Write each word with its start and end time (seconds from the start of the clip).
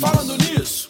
Falando 0.00 0.36
nisso. 0.36 0.88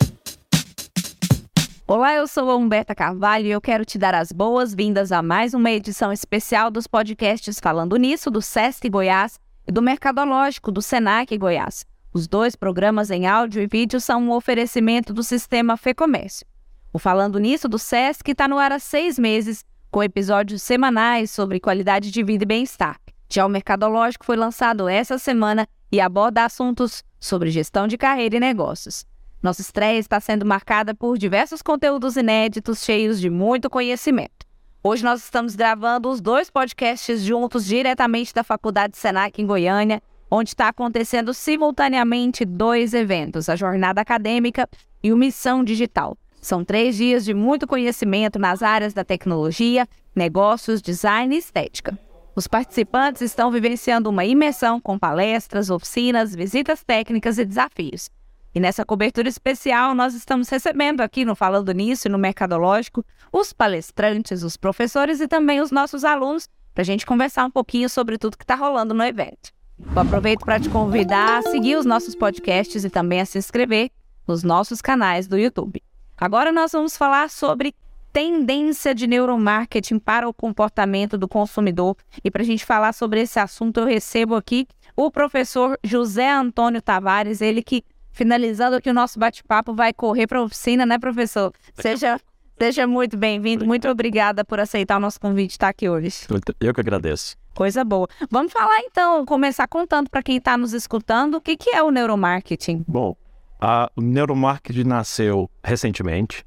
Olá, 1.87 2.15
eu 2.15 2.27
sou 2.27 2.51
a 2.51 2.57
Humberta 2.57 2.95
Carvalho 2.95 3.47
e 3.47 3.51
eu 3.51 3.61
quero 3.61 3.85
te 3.85 3.99
dar 3.99 4.15
as 4.15 4.33
boas-vindas 4.33 5.13
a 5.13 5.23
mais 5.23 5.55
uma 5.55 5.71
edição 5.71 6.13
especial 6.13 6.71
dos 6.71 6.87
podcasts 6.87 7.61
Falando 7.61 7.97
Nisso, 7.97 8.31
do 8.31 8.41
SESC 8.41 8.89
Goiás 8.89 9.39
e 9.67 9.73
do 9.73 9.83
Mercadológico, 9.83 10.73
do 10.73 10.81
SENAC 10.81 11.37
Goiás. 11.37 11.85
Os 12.13 12.27
dois 12.27 12.57
programas 12.57 13.11
em 13.11 13.27
áudio 13.27 13.63
e 13.63 13.67
vídeo 13.67 14.01
são 14.01 14.23
um 14.23 14.33
oferecimento 14.33 15.13
do 15.13 15.23
sistema 15.23 15.77
FEComércio. 15.77 16.47
O 16.93 16.99
Falando 16.99 17.39
Nisso 17.39 17.69
do 17.69 17.79
SESC 17.79 18.31
está 18.31 18.49
no 18.49 18.59
ar 18.59 18.73
há 18.73 18.79
seis 18.79 19.19
meses, 19.19 19.65
com 19.91 20.03
episódios 20.03 20.63
semanais 20.63 21.31
sobre 21.31 21.61
qualidade 21.61 22.11
de 22.11 22.23
vida 22.23 22.45
e 22.45 22.47
bem-estar. 22.47 22.99
Já 23.29 23.45
o 23.45 23.49
Mercadológico 23.49 24.25
foi 24.25 24.37
lançado 24.37 24.89
essa 24.89 25.19
semana 25.19 25.67
e 25.95 26.01
aborda 26.01 26.45
assuntos 26.45 27.05
sobre 27.21 27.53
gestão 27.53 27.87
de 27.87 27.97
carreira 27.97 28.35
e 28.37 28.41
negócios. 28.41 29.07
Nossa 29.41 29.61
estreia 29.61 29.97
está 29.97 30.19
sendo 30.19 30.45
marcada 30.45 30.93
por 30.93 31.17
diversos 31.17 31.63
conteúdos 31.63 32.17
inéditos, 32.17 32.83
cheios 32.83 33.21
de 33.21 33.31
muito 33.31 33.71
conhecimento. 33.71 34.45
Hoje 34.83 35.05
nós 35.05 35.23
estamos 35.23 35.55
gravando 35.55 36.11
os 36.11 36.21
dois 36.21 36.51
podcasts 36.51 37.23
juntos 37.23 37.65
diretamente 37.65 38.35
da 38.35 38.43
Faculdade 38.43 38.97
Senac 38.97 39.41
em 39.41 39.47
Goiânia, 39.47 40.03
onde 40.29 40.51
está 40.51 40.67
acontecendo 40.67 41.33
simultaneamente 41.33 42.45
dois 42.45 42.93
eventos, 42.93 43.49
a 43.49 43.55
Jornada 43.55 44.01
Acadêmica 44.01 44.69
e 45.01 45.13
o 45.13 45.17
Missão 45.17 45.63
Digital. 45.63 46.19
São 46.41 46.65
três 46.65 46.97
dias 46.97 47.25
de 47.25 47.33
muito 47.33 47.69
conhecimento 47.69 48.37
nas 48.37 48.65
áreas 48.65 48.93
da 48.93 49.05
tecnologia, 49.05 49.87
negócios, 50.13 50.83
design 50.83 51.37
e 51.37 51.39
estética. 51.39 51.97
Os 52.37 52.49
participantes 52.49 53.23
estão 53.23 53.51
vivenciando 53.51 54.11
uma 54.11 54.25
imersão 54.25 54.81
com 54.81 54.99
palestras, 54.99 55.71
oficinas, 55.71 56.35
visitas 56.35 56.83
técnicas 56.83 57.39
e 57.39 57.45
desafios. 57.45 58.11
E 58.53 58.59
nessa 58.59 58.85
cobertura 58.85 59.29
especial, 59.29 59.95
nós 59.95 60.15
estamos 60.15 60.49
recebendo 60.49 61.01
aqui 61.01 61.25
no 61.25 61.37
Falando 61.37 61.73
Nisso 61.73 62.09
e 62.09 62.11
no 62.11 62.19
Mercadológico 62.19 63.05
os 63.33 63.53
palestrantes, 63.53 64.43
os 64.43 64.57
professores 64.57 65.21
e 65.21 65.29
também 65.29 65.61
os 65.61 65.71
nossos 65.71 66.05
alunos 66.05 66.49
para 66.73 66.83
a 66.83 66.85
gente 66.85 67.07
conversar 67.07 67.45
um 67.45 67.51
pouquinho 67.51 67.89
sobre 67.89 68.19
tudo 68.19 68.37
que 68.37 68.45
está 68.45 68.57
rolando 68.57 68.95
no 68.95 69.05
evento. 69.05 69.53
Eu 69.79 70.03
aproveito 70.03 70.45
para 70.45 70.59
te 70.59 70.69
convidar 70.69 71.39
a 71.39 71.43
seguir 71.43 71.77
os 71.77 71.87
nossos 71.87 72.17
podcasts 72.17 72.85
e 72.85 72.91
também 72.91 73.21
a 73.21 73.27
se 73.27 73.39
inscrever 73.39 73.91
nos 74.27 74.43
nossos 74.43 74.81
canais 74.81 75.29
do 75.29 75.39
YouTube. 75.39 75.81
Agora 76.17 76.51
nós 76.51 76.73
vamos 76.73 76.97
falar 76.97 77.31
sobre 77.31 77.75
tendência 78.15 78.95
de 78.95 79.09
neuromarketing 79.09 79.99
para 79.99 80.29
o 80.29 80.33
comportamento 80.33 81.19
do 81.19 81.27
consumidor. 81.27 81.97
E 82.23 82.31
para 82.31 82.43
a 82.43 82.45
gente 82.45 82.65
falar 82.65 82.93
sobre 82.93 83.21
esse 83.21 83.41
assunto, 83.41 83.81
eu 83.81 83.87
recebo 83.87 84.37
aqui 84.37 84.69
o 84.97 85.11
professor 85.11 85.77
José 85.83 86.31
Antônio 86.31 86.81
Tavares, 86.81 87.41
ele 87.41 87.61
que, 87.61 87.83
finalizando 88.13 88.77
aqui 88.77 88.89
o 88.89 88.95
nosso 88.95 89.19
bate-papo, 89.19 89.75
vai 89.75 89.93
correr 89.93 90.29
para 90.29 90.39
a 90.39 90.43
oficina, 90.43 90.87
né, 90.87 90.97
professor? 90.97 91.53
Seja, 91.75 92.21
seja 92.57 92.87
muito 92.87 93.17
bem-vindo, 93.17 93.67
muito 93.67 93.89
obrigada 93.89 94.45
por 94.45 94.61
aceitar 94.61 94.99
o 94.99 95.01
nosso 95.01 95.19
convite 95.21 95.49
de 95.49 95.55
estar 95.55 95.69
aqui 95.71 95.89
hoje. 95.89 96.25
Eu 96.61 96.73
que 96.73 96.81
agradeço. 96.81 97.37
Coisa 97.53 97.85
boa. 97.85 98.07
Vamos 98.31 98.53
falar 98.53 98.79
então, 98.83 99.27
começar 99.27 99.67
contando 99.67 100.09
para 100.09 100.23
quem 100.23 100.37
está 100.37 100.57
nos 100.57 100.73
escutando 100.73 101.35
o 101.35 101.41
que, 101.41 101.57
que 101.57 101.71
é 101.71 101.83
o 101.83 101.91
neuromarketing. 101.91 102.85
Bom, 102.87 103.17
a, 103.61 103.91
o 103.97 104.01
neuromarketing 104.01 104.85
nasceu 104.85 105.51
recentemente. 105.65 106.47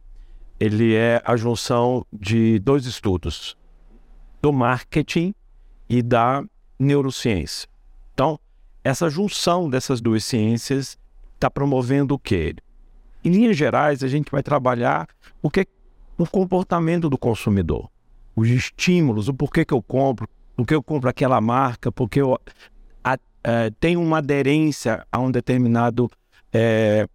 Ele 0.60 0.96
é 0.96 1.22
a 1.24 1.36
junção 1.36 2.06
de 2.12 2.60
dois 2.60 2.86
estudos, 2.86 3.58
do 4.42 4.52
marketing 4.52 5.34
e 5.90 6.02
da 6.02 6.44
neurociência. 6.80 7.70
Então, 8.14 8.40
essa 8.84 9.10
junção 9.10 9.70
dessas 9.70 10.02
duas 10.02 10.24
ciências 10.24 10.98
está 11.36 11.50
promovendo 11.50 12.16
o 12.16 12.20
quê? 12.20 12.56
Em 13.24 13.30
linhas 13.30 13.58
gerais, 13.58 14.04
a 14.04 14.08
gente 14.08 14.32
vai 14.32 14.42
trabalhar 14.42 15.08
o 15.42 15.50
que 15.50 15.68
o 16.18 16.26
comportamento 16.26 17.10
do 17.10 17.18
consumidor, 17.18 17.90
os 18.36 18.48
estímulos, 18.50 19.28
o 19.28 19.34
porquê 19.34 19.64
que 19.64 19.74
eu 19.74 19.82
compro, 19.82 20.28
por 20.56 20.66
que 20.66 20.74
eu 20.74 20.82
compro 20.82 21.10
aquela 21.10 21.40
marca, 21.40 21.92
porque 21.92 22.22
eu 22.22 22.34
a, 23.04 23.14
a, 23.14 23.18
é, 23.44 23.70
tenho 23.80 24.02
uma 24.02 24.18
aderência 24.18 25.06
a 25.12 25.20
um 25.20 25.30
determinado 25.30 26.10
é, 26.52 27.08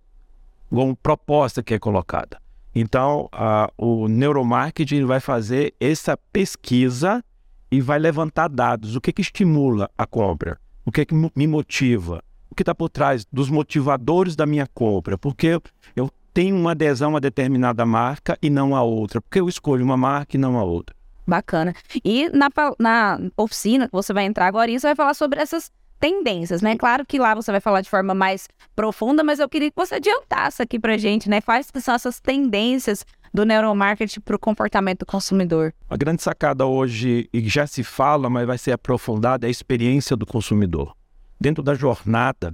uma 0.70 0.94
proposta 0.94 1.62
que 1.62 1.74
é 1.74 1.78
colocada. 1.78 2.40
Então, 2.74 3.28
a, 3.32 3.70
o 3.76 4.08
neuromarketing 4.08 5.04
vai 5.04 5.20
fazer 5.20 5.74
essa 5.78 6.16
pesquisa 6.32 7.22
e 7.70 7.80
vai 7.80 7.98
levantar 7.98 8.48
dados. 8.48 8.96
O 8.96 9.00
que, 9.00 9.12
que 9.12 9.22
estimula 9.22 9.90
a 9.96 10.06
compra? 10.06 10.58
O 10.84 10.90
que, 10.90 11.04
que 11.04 11.14
me 11.14 11.46
motiva? 11.46 12.22
O 12.50 12.54
que 12.54 12.62
está 12.62 12.74
por 12.74 12.88
trás 12.88 13.24
dos 13.32 13.48
motivadores 13.48 14.36
da 14.36 14.46
minha 14.46 14.66
compra? 14.66 15.16
Porque 15.16 15.60
eu 15.94 16.10
tenho 16.34 16.56
uma 16.56 16.72
adesão 16.72 17.16
a 17.16 17.20
determinada 17.20 17.84
marca 17.84 18.38
e 18.42 18.48
não 18.48 18.74
a 18.74 18.82
outra. 18.82 19.20
Porque 19.20 19.40
eu 19.40 19.48
escolho 19.48 19.84
uma 19.84 19.96
marca 19.96 20.36
e 20.36 20.40
não 20.40 20.58
a 20.58 20.64
outra. 20.64 20.96
Bacana. 21.26 21.74
E 22.04 22.28
na, 22.30 22.48
na 22.78 23.18
oficina 23.36 23.86
que 23.86 23.92
você 23.92 24.12
vai 24.12 24.24
entrar 24.24 24.46
agora, 24.46 24.70
você 24.70 24.88
vai 24.88 24.96
falar 24.96 25.14
sobre 25.14 25.40
essas 25.40 25.70
tendências, 26.02 26.60
né? 26.60 26.76
Claro 26.76 27.06
que 27.06 27.16
lá 27.16 27.32
você 27.32 27.52
vai 27.52 27.60
falar 27.60 27.80
de 27.80 27.88
forma 27.88 28.12
mais 28.12 28.48
profunda, 28.74 29.22
mas 29.22 29.38
eu 29.38 29.48
queria 29.48 29.70
que 29.70 29.76
você 29.76 29.94
adiantasse 29.94 30.60
aqui 30.60 30.76
pra 30.76 30.98
gente, 30.98 31.30
né? 31.30 31.40
Quais 31.40 31.70
são 31.76 31.94
essas 31.94 32.18
tendências 32.18 33.06
do 33.32 33.46
neuromarketing 33.46 34.20
para 34.20 34.34
o 34.34 34.38
comportamento 34.38 35.00
do 35.00 35.06
consumidor? 35.06 35.72
A 35.88 35.96
grande 35.96 36.20
sacada 36.20 36.66
hoje, 36.66 37.30
e 37.32 37.48
já 37.48 37.68
se 37.68 37.84
fala, 37.84 38.28
mas 38.28 38.44
vai 38.48 38.58
ser 38.58 38.72
aprofundada, 38.72 39.46
é 39.46 39.48
a 39.48 39.50
experiência 39.50 40.16
do 40.16 40.26
consumidor. 40.26 40.92
Dentro 41.40 41.62
da 41.62 41.72
jornada, 41.72 42.52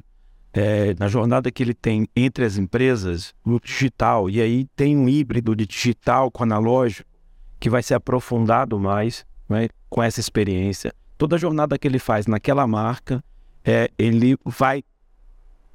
é, 0.52 0.94
na 0.98 1.08
jornada 1.08 1.50
que 1.50 1.62
ele 1.62 1.74
tem 1.74 2.06
entre 2.14 2.44
as 2.44 2.58
empresas, 2.58 3.34
no 3.46 3.58
digital, 3.58 4.28
e 4.28 4.42
aí 4.42 4.66
tem 4.76 4.94
um 4.94 5.08
híbrido 5.08 5.56
de 5.56 5.66
digital 5.66 6.30
com 6.30 6.42
analógico, 6.42 7.08
que 7.58 7.70
vai 7.70 7.82
ser 7.82 7.94
aprofundado 7.94 8.78
mais 8.78 9.24
né, 9.48 9.68
com 9.88 10.02
essa 10.02 10.20
experiência. 10.20 10.92
Toda 11.16 11.36
a 11.36 11.38
jornada 11.38 11.78
que 11.78 11.88
ele 11.88 11.98
faz 11.98 12.26
naquela 12.26 12.66
marca, 12.66 13.24
é, 13.68 13.90
ele 13.98 14.34
vai 14.46 14.82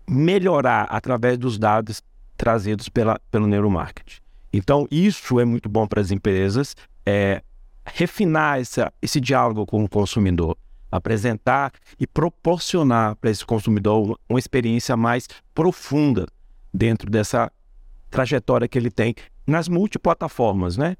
melhorar 0.09 0.85
através 0.85 1.37
dos 1.37 1.59
dados 1.59 2.01
trazidos 2.35 2.89
pela, 2.89 3.21
pelo 3.29 3.45
neuromarketing. 3.45 4.19
Então, 4.51 4.87
isso 4.89 5.39
é 5.39 5.45
muito 5.45 5.69
bom 5.69 5.85
para 5.85 6.01
as 6.01 6.09
empresas, 6.09 6.75
é, 7.05 7.43
refinar 7.85 8.59
essa, 8.59 8.91
esse 8.99 9.21
diálogo 9.21 9.67
com 9.67 9.83
o 9.83 9.87
consumidor, 9.87 10.57
apresentar 10.91 11.71
e 11.99 12.07
proporcionar 12.07 13.15
para 13.17 13.29
esse 13.29 13.45
consumidor 13.45 14.19
uma 14.27 14.39
experiência 14.39 14.97
mais 14.97 15.27
profunda 15.53 16.25
dentro 16.73 17.11
dessa 17.11 17.51
trajetória 18.09 18.67
que 18.67 18.77
ele 18.77 18.89
tem 18.89 19.13
nas 19.45 19.67
multiplataformas, 19.67 20.77
né? 20.77 20.97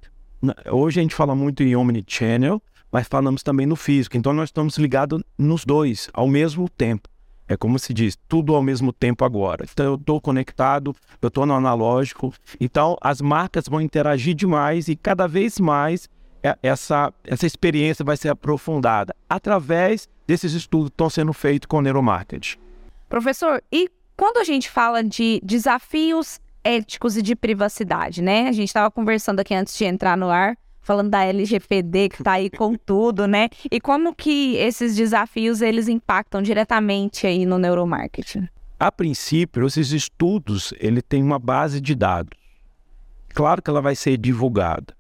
Hoje 0.72 1.00
a 1.00 1.04
gente 1.04 1.16
fala 1.16 1.34
muito 1.34 1.64
em 1.64 1.76
omnichannel, 1.76 2.62
mas 2.94 3.08
falamos 3.08 3.42
também 3.42 3.66
no 3.66 3.76
físico. 3.76 4.16
Então 4.16 4.32
nós 4.32 4.50
estamos 4.50 4.78
ligados 4.78 5.24
nos 5.36 5.66
dois 5.66 6.10
ao 6.14 6.28
mesmo 6.28 6.70
tempo. 6.70 7.10
É 7.48 7.58
como 7.58 7.80
se 7.80 7.92
diz, 7.92 8.16
tudo 8.28 8.56
ao 8.56 8.62
mesmo 8.62 8.94
tempo 8.94 9.26
agora. 9.26 9.66
Então 9.70 9.86
eu 9.86 9.96
estou 9.96 10.22
conectado, 10.22 10.96
eu 11.20 11.28
estou 11.28 11.46
no 11.46 11.56
analógico. 11.56 12.32
Então 12.62 12.96
as 13.02 13.20
marcas 13.20 13.68
vão 13.68 13.82
interagir 13.82 14.36
demais 14.36 14.88
e 14.88 14.96
cada 14.96 15.28
vez 15.28 15.60
mais 15.60 16.08
é, 16.44 16.56
essa, 16.62 17.12
essa 17.24 17.48
experiência 17.48 18.06
vai 18.06 18.16
ser 18.16 18.30
aprofundada 18.30 19.16
através 19.28 20.08
desses 20.28 20.54
estudos 20.54 20.90
que 20.90 20.94
estão 20.94 21.10
sendo 21.10 21.34
feitos 21.34 21.66
com 21.66 21.78
o 21.78 21.82
neuromarketing. 21.82 22.58
Professor, 23.10 23.62
e 23.72 23.90
quando 24.16 24.38
a 24.38 24.44
gente 24.44 24.70
fala 24.70 25.04
de 25.04 25.42
desafios 25.44 26.40
éticos 26.64 27.18
e 27.18 27.22
de 27.22 27.36
privacidade, 27.36 28.22
né? 28.22 28.48
A 28.48 28.52
gente 28.52 28.70
estava 28.70 28.90
conversando 28.90 29.40
aqui 29.40 29.54
antes 29.54 29.76
de 29.76 29.84
entrar 29.84 30.16
no 30.16 30.30
ar 30.30 30.56
falando 30.84 31.10
da 31.10 31.24
LGPD 31.24 32.10
que 32.10 32.22
está 32.22 32.34
aí 32.34 32.50
com 32.50 32.76
tudo, 32.76 33.26
né? 33.26 33.50
E 33.72 33.80
como 33.80 34.14
que 34.14 34.56
esses 34.58 34.96
desafios 34.96 35.62
eles 35.62 35.88
impactam 35.88 36.42
diretamente 36.42 37.26
aí 37.26 37.46
no 37.46 37.58
neuromarketing? 37.58 38.48
A 38.80 38.92
princípio, 38.92 39.66
esses 39.66 39.92
estudos 39.92 40.74
ele 40.78 41.02
tem 41.02 41.24
uma 41.24 41.40
base 41.40 41.80
de 41.80 41.96
dados. 41.96 42.38
Claro 43.34 43.62
que 43.62 43.70
ela 43.70 43.82
vai 43.82 43.96
ser 43.96 44.18
divulgada. 44.18 44.94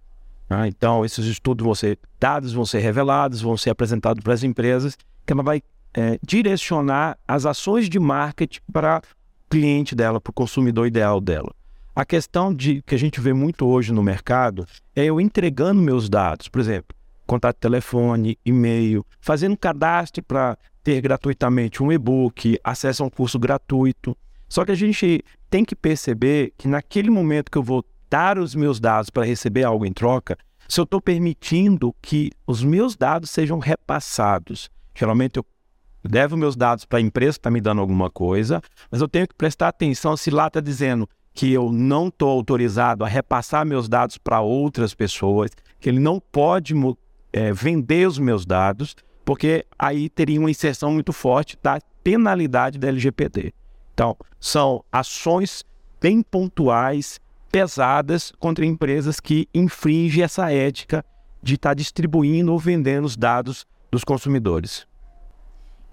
Né? 0.49 0.67
Então, 0.67 1.03
esses 1.03 1.25
estudos 1.25 1.63
vão 1.63 1.75
ser 1.75 1.99
dados, 2.19 2.53
vão 2.53 2.65
ser 2.65 2.79
revelados, 2.79 3.41
vão 3.41 3.57
ser 3.57 3.69
apresentados 3.69 4.23
para 4.23 4.33
as 4.33 4.43
empresas, 4.43 4.97
que 5.25 5.33
ela 5.33 5.43
vai 5.43 5.61
é, 5.93 6.17
direcionar 6.25 7.17
as 7.27 7.45
ações 7.45 7.89
de 7.89 7.99
marketing 7.99 8.61
para 8.71 8.99
o 8.99 9.49
cliente 9.49 9.93
dela, 9.93 10.19
para 10.19 10.31
o 10.31 10.33
consumidor 10.33 10.87
ideal 10.87 11.19
dela. 11.19 11.53
A 11.95 12.03
questão 12.03 12.51
de 12.51 12.81
que 12.81 12.95
a 12.95 12.97
gente 12.97 13.21
vê 13.21 13.33
muito 13.33 13.67
hoje 13.67 13.93
no 13.93 14.01
mercado 14.01 14.65
é 14.95 15.05
eu 15.05 15.21
entregando 15.21 15.79
meus 15.79 16.09
dados, 16.09 16.47
por 16.47 16.59
exemplo, 16.59 16.95
contato 17.27 17.57
de 17.57 17.61
telefone, 17.61 18.35
e-mail, 18.43 19.05
fazendo 19.21 19.55
cadastro 19.55 20.23
para 20.23 20.57
ter 20.83 20.99
gratuitamente 21.01 21.83
um 21.83 21.91
e-book, 21.91 22.59
acesso 22.63 23.03
a 23.03 23.05
um 23.05 23.11
curso 23.11 23.37
gratuito. 23.37 24.17
Só 24.49 24.65
que 24.65 24.71
a 24.71 24.75
gente 24.75 25.23
tem 25.51 25.63
que 25.63 25.75
perceber 25.75 26.51
que 26.57 26.67
naquele 26.67 27.11
momento 27.11 27.51
que 27.51 27.59
eu 27.59 27.63
vou 27.63 27.85
dar 28.09 28.39
os 28.39 28.55
meus 28.55 28.79
dados 28.79 29.11
para 29.11 29.23
receber 29.23 29.63
algo 29.63 29.85
em 29.85 29.93
troca, 29.93 30.35
se 30.67 30.79
eu 30.79 30.85
estou 30.85 30.99
permitindo 30.99 31.95
que 32.01 32.31
os 32.47 32.63
meus 32.63 32.95
dados 32.95 33.29
sejam 33.29 33.59
repassados. 33.59 34.67
Geralmente 34.95 35.37
eu 35.37 35.45
levo 36.03 36.35
meus 36.35 36.55
dados 36.55 36.85
para 36.85 36.97
a 36.97 37.01
empresa 37.01 37.33
que 37.33 37.39
está 37.39 37.51
me 37.51 37.61
dando 37.61 37.81
alguma 37.81 38.09
coisa, 38.09 38.63
mas 38.89 38.99
eu 38.99 39.07
tenho 39.07 39.27
que 39.27 39.35
prestar 39.35 39.67
atenção 39.67 40.17
se 40.17 40.31
lá 40.31 40.47
está 40.47 40.59
dizendo 40.59 41.07
que 41.33 41.51
eu 41.51 41.71
não 41.71 42.07
estou 42.07 42.29
autorizado 42.29 43.03
a 43.03 43.07
repassar 43.07 43.65
meus 43.65 43.89
dados 43.89 44.17
para 44.17 44.41
outras 44.41 44.93
pessoas, 44.93 45.51
que 45.79 45.89
ele 45.89 45.99
não 45.99 46.19
pode 46.19 46.73
é, 47.31 47.51
vender 47.51 48.07
os 48.07 48.19
meus 48.19 48.45
dados, 48.45 48.95
porque 49.25 49.65
aí 49.77 50.09
teria 50.09 50.39
uma 50.39 50.51
inserção 50.51 50.91
muito 50.91 51.11
forte 51.11 51.57
da 51.61 51.79
penalidade 52.03 52.77
da 52.77 52.87
LGPD. 52.87 53.53
Então, 53.93 54.15
são 54.39 54.83
ações 54.91 55.63
bem 55.99 56.21
pontuais, 56.21 57.19
pesadas 57.51 58.31
contra 58.39 58.65
empresas 58.65 59.19
que 59.19 59.47
infringem 59.53 60.23
essa 60.23 60.51
ética 60.51 61.03
de 61.41 61.55
estar 61.55 61.69
tá 61.69 61.73
distribuindo 61.73 62.51
ou 62.51 62.59
vendendo 62.59 63.05
os 63.05 63.15
dados 63.15 63.65
dos 63.91 64.03
consumidores. 64.03 64.87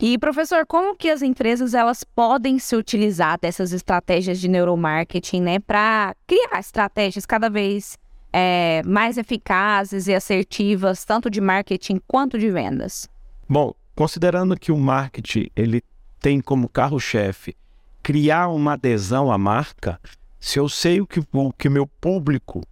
E 0.03 0.17
professor, 0.17 0.65
como 0.65 0.97
que 0.97 1.11
as 1.11 1.21
empresas 1.21 1.75
elas 1.75 2.03
podem 2.03 2.59
se 2.59 2.75
utilizar 2.75 3.39
dessas 3.39 3.71
estratégias 3.71 4.41
de 4.41 4.49
neuromarketing, 4.49 5.43
né, 5.43 5.59
para 5.59 6.17
criar 6.27 6.59
estratégias 6.59 7.27
cada 7.27 7.51
vez 7.51 7.99
é, 8.33 8.83
mais 8.87 9.19
eficazes 9.19 10.07
e 10.07 10.15
assertivas, 10.15 11.05
tanto 11.05 11.29
de 11.29 11.39
marketing 11.39 12.01
quanto 12.09 12.39
de 12.39 12.51
vendas? 12.51 13.11
Bom, 13.47 13.75
considerando 13.95 14.59
que 14.59 14.73
o 14.73 14.79
marketing 14.79 15.51
ele 15.55 15.83
tem 16.19 16.41
como 16.41 16.67
carro-chefe 16.67 17.55
criar 18.03 18.49
uma 18.49 18.73
adesão 18.73 19.31
à 19.31 19.37
marca, 19.37 20.01
se 20.39 20.59
eu 20.59 20.67
sei 20.67 21.03
o 21.03 21.07
que 21.07 21.21
o 21.31 21.53
que 21.53 21.69
meu 21.69 21.87
público 21.87 22.63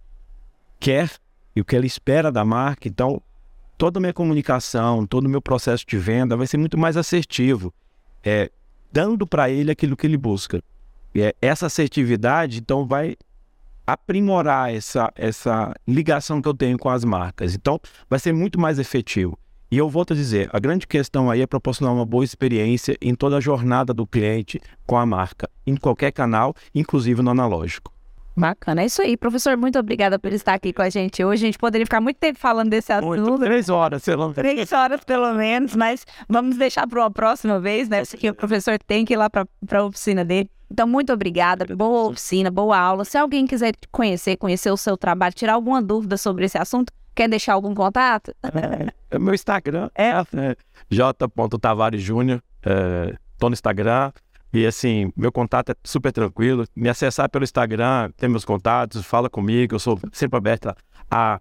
quer 0.79 1.11
e 1.55 1.61
o 1.61 1.65
que 1.65 1.75
ele 1.75 1.85
espera 1.85 2.31
da 2.31 2.43
marca, 2.43 2.87
então 2.87 3.21
toda 3.79 3.97
a 3.97 4.01
minha 4.01 4.13
comunicação, 4.13 5.07
todo 5.07 5.25
o 5.25 5.29
meu 5.29 5.41
processo 5.41 5.85
de 5.87 5.97
venda 5.97 6.35
vai 6.35 6.45
ser 6.45 6.57
muito 6.57 6.77
mais 6.77 6.97
assertivo, 6.97 7.73
é, 8.21 8.51
dando 8.91 9.25
para 9.25 9.49
ele 9.49 9.71
aquilo 9.71 9.95
que 9.95 10.05
ele 10.05 10.17
busca. 10.17 10.61
É, 11.15 11.33
essa 11.41 11.67
assertividade, 11.67 12.59
então, 12.59 12.85
vai 12.85 13.15
aprimorar 13.87 14.75
essa, 14.75 15.09
essa 15.15 15.73
ligação 15.87 16.41
que 16.41 16.49
eu 16.49 16.53
tenho 16.53 16.77
com 16.77 16.89
as 16.89 17.05
marcas. 17.05 17.55
Então, 17.55 17.79
vai 18.09 18.19
ser 18.19 18.33
muito 18.33 18.59
mais 18.59 18.79
efetivo. 18.79 19.39
E 19.71 19.77
eu 19.77 19.87
volto 19.87 20.11
a 20.11 20.15
dizer, 20.15 20.49
a 20.51 20.59
grande 20.59 20.85
questão 20.85 21.31
aí 21.31 21.41
é 21.41 21.47
proporcionar 21.47 21.95
uma 21.95 22.05
boa 22.05 22.25
experiência 22.25 22.97
em 23.01 23.15
toda 23.15 23.37
a 23.37 23.41
jornada 23.41 23.93
do 23.93 24.05
cliente 24.05 24.59
com 24.85 24.97
a 24.97 25.05
marca, 25.05 25.49
em 25.65 25.77
qualquer 25.77 26.11
canal, 26.11 26.53
inclusive 26.75 27.21
no 27.21 27.31
analógico. 27.31 27.93
Bacana, 28.39 28.81
é 28.81 28.85
isso 28.85 29.01
aí. 29.01 29.17
Professor, 29.17 29.57
muito 29.57 29.77
obrigada 29.77 30.17
por 30.17 30.31
estar 30.31 30.53
aqui 30.53 30.71
com 30.71 30.81
a 30.81 30.89
gente 30.89 31.23
hoje. 31.23 31.43
A 31.43 31.47
gente 31.47 31.57
poderia 31.57 31.85
ficar 31.85 31.99
muito 31.99 32.17
tempo 32.17 32.39
falando 32.39 32.69
desse 32.69 32.91
assunto. 32.91 33.21
Muito, 33.21 33.39
três 33.39 33.69
horas, 33.69 34.03
pelo 34.03 34.21
menos. 34.21 34.35
Três 34.35 34.71
horas, 34.71 35.03
pelo 35.03 35.33
menos, 35.33 35.75
mas 35.75 36.05
vamos 36.27 36.57
deixar 36.57 36.87
para 36.87 36.99
uma 36.99 37.11
próxima 37.11 37.59
vez, 37.59 37.89
né? 37.89 38.03
Porque 38.05 38.29
o 38.29 38.33
professor 38.33 38.79
tem 38.79 39.03
que 39.03 39.13
ir 39.13 39.17
lá 39.17 39.29
para 39.29 39.45
a 39.71 39.83
oficina 39.83 40.23
dele. 40.23 40.49
Então, 40.71 40.87
muito 40.87 41.11
obrigada. 41.11 41.75
Boa 41.75 42.09
oficina, 42.09 42.51
boa 42.51 42.77
aula. 42.77 43.03
Se 43.03 43.17
alguém 43.17 43.45
quiser 43.45 43.73
conhecer, 43.91 44.37
conhecer 44.37 44.71
o 44.71 44.77
seu 44.77 44.95
trabalho, 44.95 45.33
tirar 45.33 45.53
alguma 45.53 45.81
dúvida 45.81 46.15
sobre 46.15 46.45
esse 46.45 46.57
assunto, 46.57 46.93
quer 47.15 47.27
deixar 47.27 47.53
algum 47.53 47.73
contato? 47.73 48.33
É, 48.43 49.15
é 49.15 49.19
meu 49.19 49.33
Instagram 49.33 49.89
é, 49.95 50.09
é 50.11 50.55
j.tavares 50.89 52.01
Júnior. 52.01 52.41
Estou 52.59 53.47
é, 53.47 53.49
no 53.49 53.53
Instagram. 53.53 54.11
E 54.51 54.65
assim, 54.65 55.11
meu 55.15 55.31
contato 55.31 55.71
é 55.71 55.75
super 55.83 56.11
tranquilo. 56.11 56.65
Me 56.75 56.89
acessar 56.89 57.29
pelo 57.29 57.43
Instagram, 57.43 58.11
tem 58.17 58.27
meus 58.27 58.45
contatos, 58.45 59.05
fala 59.05 59.29
comigo. 59.29 59.75
Eu 59.75 59.79
sou 59.79 59.99
sempre 60.11 60.37
aberta 60.37 60.75
a 61.09 61.39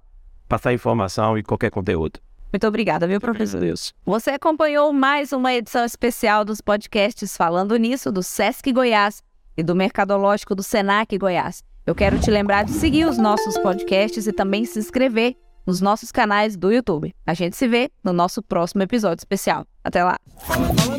passar 0.49 0.73
informação 0.73 1.37
e 1.37 1.43
qualquer 1.43 1.71
conteúdo. 1.71 2.21
Muito 2.53 2.67
obrigada, 2.67 3.07
viu, 3.07 3.21
professor? 3.21 3.61
Deus. 3.61 3.95
Você 4.07 4.31
acompanhou 4.31 4.93
mais 4.93 5.33
uma 5.33 5.53
edição 5.53 5.85
especial 5.85 6.45
dos 6.45 6.61
podcasts 6.61 7.37
Falando 7.37 7.77
Nisso, 7.77 8.11
do 8.11 8.23
Sesc 8.23 8.73
Goiás 8.73 9.23
e 9.57 9.63
do 9.63 9.75
Mercadológico 9.75 10.55
do 10.55 10.63
Senac 10.63 11.17
Goiás. 11.19 11.63
Eu 11.85 11.95
quero 11.95 12.19
te 12.19 12.31
lembrar 12.31 12.65
de 12.65 12.73
seguir 12.73 13.07
os 13.07 13.19
nossos 13.19 13.59
podcasts 13.59 14.27
e 14.27 14.33
também 14.33 14.65
se 14.65 14.79
inscrever 14.79 15.37
nos 15.67 15.83
nossos 15.83 16.11
canais 16.11 16.57
do 16.57 16.73
YouTube. 16.73 17.15
A 17.27 17.35
gente 17.35 17.55
se 17.57 17.69
vê 17.69 17.91
no 18.03 18.13
nosso 18.13 18.43
próximo 18.43 18.83
episódio 18.83 19.21
especial. 19.21 19.67
Até 19.85 20.03
lá! 20.03 20.17
Falando 20.39 20.97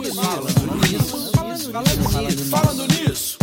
nisso, 0.87 1.28
falando 1.71 2.23
nisso, 2.23 2.45
falando 2.45 2.87
nisso. 2.87 3.38